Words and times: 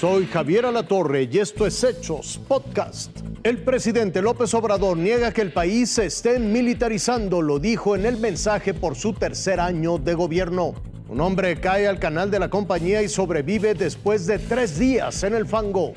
Soy 0.00 0.28
Javier 0.28 0.64
Alatorre 0.64 1.28
y 1.28 1.38
esto 1.38 1.66
es 1.66 1.82
Hechos 1.82 2.38
Podcast. 2.46 3.10
El 3.42 3.58
presidente 3.58 4.22
López 4.22 4.54
Obrador 4.54 4.96
niega 4.96 5.32
que 5.32 5.40
el 5.40 5.52
país 5.52 5.90
se 5.90 6.06
esté 6.06 6.38
militarizando, 6.38 7.42
lo 7.42 7.58
dijo 7.58 7.96
en 7.96 8.06
el 8.06 8.16
mensaje 8.16 8.74
por 8.74 8.94
su 8.94 9.12
tercer 9.12 9.58
año 9.58 9.98
de 9.98 10.14
gobierno. 10.14 10.74
Un 11.08 11.20
hombre 11.20 11.60
cae 11.60 11.88
al 11.88 11.98
canal 11.98 12.30
de 12.30 12.38
la 12.38 12.48
compañía 12.48 13.02
y 13.02 13.08
sobrevive 13.08 13.74
después 13.74 14.24
de 14.26 14.38
tres 14.38 14.78
días 14.78 15.24
en 15.24 15.34
el 15.34 15.48
fango. 15.48 15.94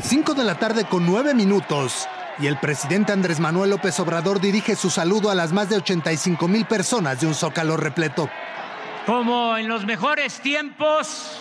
Cinco 0.00 0.32
de 0.32 0.44
la 0.44 0.58
tarde 0.58 0.86
con 0.86 1.04
nueve 1.04 1.34
minutos. 1.34 2.08
Y 2.38 2.46
el 2.46 2.58
presidente 2.58 3.12
Andrés 3.12 3.38
Manuel 3.38 3.68
López 3.68 4.00
Obrador 4.00 4.40
dirige 4.40 4.76
su 4.76 4.88
saludo 4.88 5.28
a 5.28 5.34
las 5.34 5.52
más 5.52 5.68
de 5.68 5.76
85 5.76 6.48
mil 6.48 6.64
personas 6.64 7.20
de 7.20 7.26
un 7.26 7.34
zócalo 7.34 7.76
repleto. 7.76 8.30
Como 9.04 9.58
en 9.58 9.68
los 9.68 9.84
mejores 9.84 10.40
tiempos, 10.40 11.35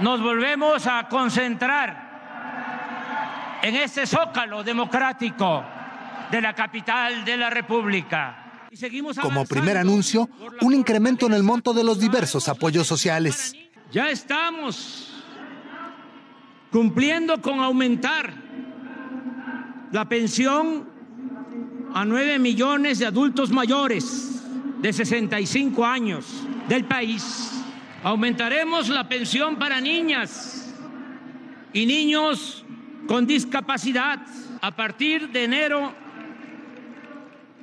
nos 0.00 0.20
volvemos 0.22 0.86
a 0.86 1.08
concentrar 1.08 2.10
en 3.62 3.76
este 3.76 4.06
zócalo 4.06 4.64
democrático 4.64 5.64
de 6.30 6.40
la 6.40 6.54
capital 6.54 7.24
de 7.24 7.36
la 7.36 7.50
República. 7.50 8.36
Como 9.20 9.44
primer 9.44 9.76
anuncio, 9.76 10.28
un 10.60 10.74
incremento 10.74 11.26
en 11.26 11.34
el 11.34 11.42
monto 11.42 11.74
de 11.74 11.82
los 11.84 11.98
diversos 11.98 12.48
apoyos 12.48 12.86
sociales. 12.86 13.54
Ya 13.90 14.08
estamos 14.10 15.12
cumpliendo 16.70 17.42
con 17.42 17.58
aumentar 17.60 18.32
la 19.90 20.08
pensión 20.08 20.88
a 21.92 22.04
9 22.04 22.38
millones 22.38 23.00
de 23.00 23.06
adultos 23.06 23.50
mayores 23.50 24.42
de 24.80 24.92
65 24.92 25.84
años 25.84 26.26
del 26.68 26.84
país. 26.84 27.59
Aumentaremos 28.02 28.88
la 28.88 29.08
pensión 29.08 29.58
para 29.58 29.80
niñas 29.80 30.72
y 31.72 31.86
niños 31.86 32.64
con 33.06 33.26
discapacidad 33.26 34.20
a 34.62 34.74
partir 34.74 35.30
de 35.30 35.44
enero 35.44 35.92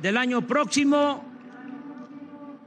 del 0.02 0.18
año 0.18 0.46
próximo 0.46 1.24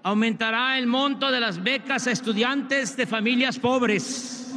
aumentará 0.02 0.78
el 0.78 0.86
monto 0.86 1.30
de 1.30 1.40
las 1.40 1.62
becas 1.62 2.06
a 2.06 2.10
estudiantes 2.10 2.96
de 2.96 3.06
familias 3.06 3.58
pobres. 3.58 4.54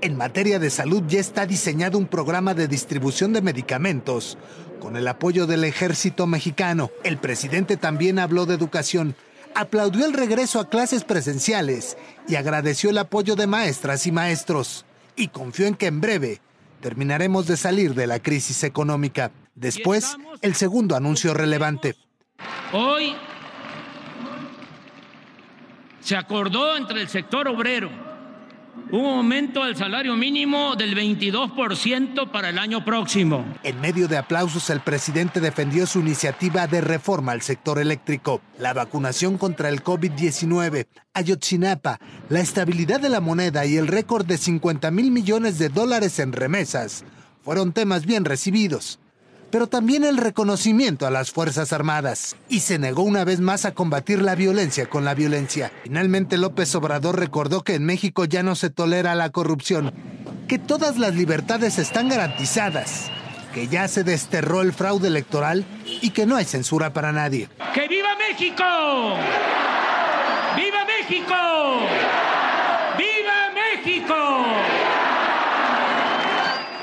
En 0.00 0.16
materia 0.16 0.58
de 0.58 0.70
salud 0.70 1.02
ya 1.06 1.20
está 1.20 1.46
diseñado 1.46 1.98
un 1.98 2.06
programa 2.06 2.54
de 2.54 2.68
distribución 2.68 3.32
de 3.32 3.42
medicamentos 3.42 4.38
con 4.80 4.96
el 4.96 5.08
apoyo 5.08 5.46
del 5.46 5.64
ejército 5.64 6.26
mexicano. 6.26 6.90
El 7.04 7.18
presidente 7.18 7.76
también 7.76 8.18
habló 8.18 8.46
de 8.46 8.54
educación, 8.54 9.14
aplaudió 9.54 10.06
el 10.06 10.12
regreso 10.12 10.60
a 10.60 10.68
clases 10.68 11.04
presenciales 11.04 11.96
y 12.28 12.36
agradeció 12.36 12.90
el 12.90 12.98
apoyo 12.98 13.36
de 13.36 13.46
maestras 13.46 14.06
y 14.06 14.12
maestros. 14.12 14.84
Y 15.16 15.28
confió 15.28 15.66
en 15.66 15.74
que 15.74 15.86
en 15.86 16.00
breve 16.00 16.40
terminaremos 16.80 17.46
de 17.46 17.56
salir 17.56 17.94
de 17.94 18.06
la 18.06 18.20
crisis 18.20 18.64
económica. 18.64 19.30
Después, 19.54 20.16
el 20.42 20.54
segundo 20.54 20.96
anuncio 20.96 21.32
relevante. 21.34 21.96
Hoy 22.72 23.14
se 26.00 26.16
acordó 26.16 26.76
entre 26.76 27.00
el 27.00 27.08
sector 27.08 27.48
obrero 27.48 28.13
un 28.90 29.06
aumento 29.06 29.64
del 29.64 29.76
salario 29.76 30.16
mínimo 30.16 30.76
del 30.76 30.94
22% 30.96 32.30
para 32.30 32.50
el 32.50 32.58
año 32.58 32.84
próximo. 32.84 33.44
En 33.62 33.80
medio 33.80 34.08
de 34.08 34.16
aplausos, 34.16 34.70
el 34.70 34.80
presidente 34.80 35.40
defendió 35.40 35.86
su 35.86 36.00
iniciativa 36.00 36.66
de 36.66 36.80
reforma 36.80 37.32
al 37.32 37.42
sector 37.42 37.78
eléctrico, 37.78 38.40
la 38.58 38.72
vacunación 38.72 39.38
contra 39.38 39.68
el 39.68 39.82
COVID-19, 39.82 40.86
Ayotzinapa, 41.12 41.98
la 42.28 42.40
estabilidad 42.40 43.00
de 43.00 43.08
la 43.08 43.20
moneda 43.20 43.66
y 43.66 43.76
el 43.76 43.86
récord 43.86 44.26
de 44.26 44.38
50 44.38 44.90
mil 44.90 45.10
millones 45.10 45.58
de 45.58 45.68
dólares 45.68 46.18
en 46.18 46.32
remesas 46.32 47.04
fueron 47.42 47.72
temas 47.72 48.06
bien 48.06 48.24
recibidos 48.24 48.98
pero 49.54 49.68
también 49.68 50.02
el 50.02 50.16
reconocimiento 50.16 51.06
a 51.06 51.12
las 51.12 51.30
Fuerzas 51.30 51.72
Armadas. 51.72 52.34
Y 52.48 52.58
se 52.58 52.80
negó 52.80 53.04
una 53.04 53.22
vez 53.22 53.38
más 53.38 53.64
a 53.64 53.72
combatir 53.72 54.20
la 54.20 54.34
violencia 54.34 54.86
con 54.86 55.04
la 55.04 55.14
violencia. 55.14 55.70
Finalmente 55.84 56.38
López 56.38 56.74
Obrador 56.74 57.20
recordó 57.20 57.62
que 57.62 57.76
en 57.76 57.86
México 57.86 58.24
ya 58.24 58.42
no 58.42 58.56
se 58.56 58.70
tolera 58.70 59.14
la 59.14 59.30
corrupción, 59.30 59.94
que 60.48 60.58
todas 60.58 60.98
las 60.98 61.14
libertades 61.14 61.78
están 61.78 62.08
garantizadas, 62.08 63.12
que 63.54 63.68
ya 63.68 63.86
se 63.86 64.02
desterró 64.02 64.60
el 64.60 64.72
fraude 64.72 65.06
electoral 65.06 65.64
y 65.86 66.10
que 66.10 66.26
no 66.26 66.34
hay 66.34 66.46
censura 66.46 66.92
para 66.92 67.12
nadie. 67.12 67.48
¡Que 67.74 67.86
viva 67.86 68.08
México! 68.16 68.64
¡Viva 70.56 70.84
México! 70.84 71.34
¡Viva 72.98 73.52
México! 73.54 74.46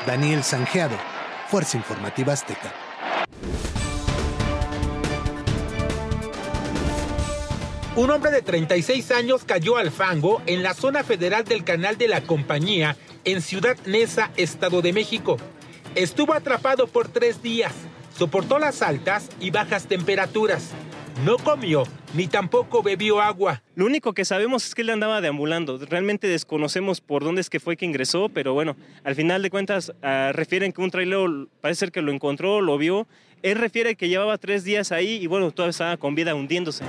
Daniel 0.08 0.42
Sanjeado 0.42 1.21
Fuerza 1.52 1.76
Informativa 1.76 2.32
Azteca. 2.32 2.74
Un 7.98 8.10
hombre 8.10 8.32
de 8.32 8.42
36 8.42 9.12
años 9.12 9.44
cayó 9.44 9.76
al 9.76 9.92
fango 9.92 10.42
en 10.46 10.64
la 10.64 10.74
zona 10.74 11.04
federal 11.04 11.44
del 11.44 11.66
canal 11.66 11.98
de 11.98 12.08
la 12.08 12.22
compañía 12.22 12.96
en 13.26 13.42
Ciudad 13.42 13.76
Neza, 13.86 14.32
Estado 14.38 14.82
de 14.82 14.94
México. 14.94 15.36
Estuvo 15.94 16.34
atrapado 16.34 16.88
por 16.88 17.10
tres 17.10 17.44
días, 17.44 17.74
soportó 18.18 18.58
las 18.58 18.82
altas 18.82 19.28
y 19.42 19.52
bajas 19.52 19.88
temperaturas. 19.88 20.70
No 21.26 21.38
comió 21.38 21.84
ni 22.16 22.28
tampoco 22.28 22.82
bebió 22.82 23.22
agua. 23.22 23.62
Lo 23.76 23.86
único 23.86 24.14
que 24.14 24.26
sabemos 24.26 24.66
es 24.66 24.74
que 24.74 24.82
él 24.82 24.90
andaba 24.90 25.22
deambulando. 25.22 25.78
Realmente 25.78 26.28
desconocemos 26.28 27.00
por 27.00 27.24
dónde 27.24 27.42
es 27.42 27.50
que 27.50 27.60
fue 27.60 27.78
que 27.78 27.86
ingresó, 27.86 28.28
pero 28.30 28.54
bueno, 28.54 28.76
al 29.04 29.14
final 29.14 29.44
de 29.44 29.52
cuentas 29.52 29.94
ah, 30.02 30.32
refieren 30.34 30.72
que 30.72 30.82
un 30.82 30.90
trailer 30.90 31.48
parece 31.62 31.80
ser 31.80 31.92
que 31.92 32.02
lo 32.02 32.12
encontró, 32.12 32.60
lo 32.62 32.78
vio. 32.80 33.08
Él 33.44 33.58
refiere 33.60 33.96
que 33.96 34.10
llevaba 34.10 34.38
tres 34.40 34.64
días 34.64 34.92
ahí 34.92 35.20
y 35.22 35.28
bueno, 35.28 35.52
todavía 35.52 35.72
estaba 35.72 35.98
con 35.98 36.16
vida 36.16 36.34
hundiéndose. 36.34 36.84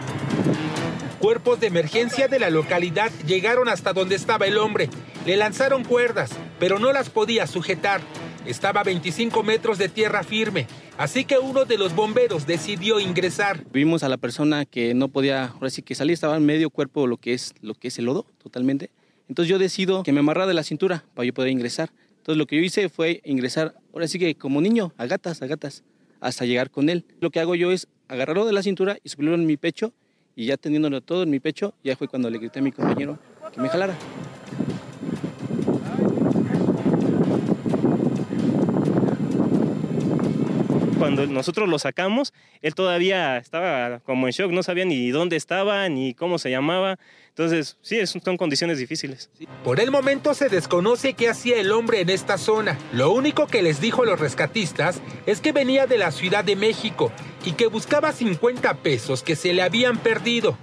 Cuerpos 1.19 1.61
de 1.61 1.67
emergencia 1.67 2.27
de 2.27 2.39
la 2.39 2.49
localidad 2.49 3.13
llegaron 3.27 3.69
hasta 3.69 3.93
donde 3.93 4.17
estaba 4.17 4.47
el 4.47 4.57
hombre. 4.57 4.89
Le 5.27 5.37
lanzaron 5.37 5.85
cuerdas, 5.85 6.31
pero 6.59 6.79
no 6.79 6.93
las 6.93 7.11
podía 7.11 7.47
sujetar. 7.47 8.01
Estaba 8.47 8.81
a 8.81 8.85
25 8.85 9.43
metros 9.45 9.79
de 9.79 9.89
tierra 9.89 10.25
firme, 10.25 10.67
así 10.99 11.25
que 11.25 11.39
uno 11.39 11.65
de 11.65 11.79
los 11.79 11.95
bomberos 11.95 12.45
decidió 12.45 12.99
ingresar. 12.99 13.65
Vimos 13.73 14.03
a 14.03 14.09
la 14.09 14.17
persona 14.17 14.65
que 14.65 14.95
no 14.95 15.09
podía, 15.09 15.47
ahora 15.47 15.71
sí 15.71 15.83
que 15.83 15.95
salir, 15.95 16.15
estaba 16.15 16.37
en 16.37 16.45
medio 16.45 16.69
cuerpo 16.69 17.07
lo 17.07 17.19
que 17.19 17.35
es 17.35 17.55
lo 17.61 17.75
que 17.75 17.89
es 17.89 17.99
el 18.01 18.07
lodo, 18.07 18.27
totalmente. 18.43 18.91
Entonces 19.29 19.49
yo 19.49 19.59
decido 19.61 20.03
que 20.03 20.13
me 20.13 20.21
amarra 20.21 20.47
de 20.47 20.55
la 20.55 20.65
cintura 20.65 21.05
para 21.15 21.25
yo 21.25 21.33
poder 21.33 21.53
ingresar. 21.53 21.91
Entonces 22.19 22.37
lo 22.37 22.47
que 22.47 22.57
yo 22.57 22.63
hice 22.63 22.89
fue 22.89 23.21
ingresar, 23.25 23.75
ahora 23.93 24.09
sí 24.09 24.19
que 24.19 24.35
como 24.35 24.61
niño, 24.61 24.93
a 24.97 25.07
gatas, 25.07 25.41
a 25.41 25.47
gatas, 25.47 25.85
hasta 26.21 26.45
llegar 26.45 26.71
con 26.71 26.89
él. 26.89 27.05
Lo 27.21 27.31
que 27.31 27.39
hago 27.39 27.55
yo 27.55 27.71
es 27.71 27.87
agarrarlo 28.09 28.45
de 28.45 28.53
la 28.53 28.65
cintura 28.65 28.99
y 29.05 29.09
subirlo 29.09 29.35
en 29.35 29.47
mi 29.47 29.57
pecho 29.57 29.93
y 30.35 30.47
ya 30.47 30.57
teniéndolo 30.57 31.01
todo 31.01 31.23
en 31.23 31.31
mi 31.31 31.39
pecho, 31.39 31.75
ya 31.85 31.97
fue 31.97 32.09
cuando 32.09 32.29
le 32.29 32.39
grité 32.39 32.59
a 32.59 32.63
mi 32.63 32.73
compañero 32.73 33.19
que 33.55 33.61
me 33.61 33.69
jalara. 33.69 33.97
Cuando 41.15 41.33
nosotros 41.33 41.69
lo 41.69 41.79
sacamos, 41.79 42.33
él 42.63 42.75
todavía 42.75 43.37
estaba 43.37 44.01
como 44.01 44.27
en 44.27 44.33
shock, 44.33 44.51
no 44.51 44.63
sabía 44.63 44.85
ni 44.85 45.11
dónde 45.11 45.37
estaba, 45.37 45.89
ni 45.89 46.15
cómo 46.15 46.39
se 46.39 46.51
llamaba. 46.51 46.99
Entonces, 47.29 47.77
sí, 47.83 47.99
son 48.07 48.37
condiciones 48.37 48.79
difíciles. 48.79 49.31
Por 49.65 49.81
el 49.81 49.91
momento 49.91 50.35
se 50.35 50.49
desconoce 50.49 51.15
qué 51.15 51.29
hacía 51.29 51.59
el 51.59 51.73
hombre 51.73 52.01
en 52.01 52.11
esta 52.11 52.39
zona. 52.39 52.79
Lo 52.93 53.13
único 53.13 53.47
que 53.47 53.63
les 53.63 53.81
dijo 53.81 54.05
los 54.05 54.21
rescatistas 54.21 55.01
es 55.27 55.41
que 55.41 55.53
venía 55.53 55.87
de 55.87 55.99
la 55.99 56.13
Ciudad 56.13 56.45
de 56.45 56.57
México 56.57 57.13
y 57.45 57.53
que 57.53 57.67
buscaba 57.67 58.13
50 58.13 58.75
pesos 58.79 59.23
que 59.23 59.37
se 59.37 59.53
le 59.53 59.63
habían 59.63 59.99
perdido. 59.99 60.57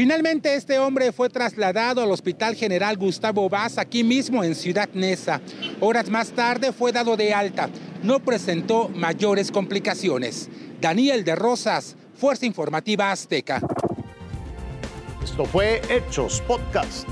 Finalmente 0.00 0.54
este 0.54 0.78
hombre 0.78 1.12
fue 1.12 1.28
trasladado 1.28 2.02
al 2.02 2.10
Hospital 2.10 2.54
General 2.54 2.96
Gustavo 2.96 3.50
Vaz 3.50 3.76
aquí 3.76 4.02
mismo 4.02 4.42
en 4.42 4.54
Ciudad 4.54 4.88
Neza. 4.94 5.42
Horas 5.78 6.08
más 6.08 6.30
tarde 6.30 6.72
fue 6.72 6.90
dado 6.90 7.18
de 7.18 7.34
alta. 7.34 7.68
No 8.02 8.18
presentó 8.18 8.88
mayores 8.88 9.52
complicaciones. 9.52 10.48
Daniel 10.80 11.22
de 11.22 11.36
Rosas, 11.36 11.96
Fuerza 12.14 12.46
Informativa 12.46 13.12
Azteca. 13.12 13.60
Esto 15.22 15.44
fue 15.44 15.82
Hechos 15.90 16.40
Podcast. 16.48 17.06